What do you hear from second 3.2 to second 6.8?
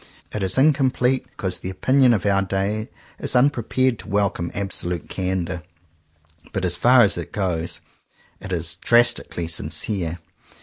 unprepared to welcome absolute candor. But as